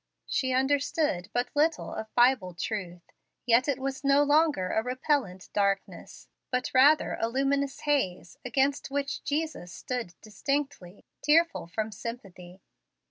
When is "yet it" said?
3.45-3.77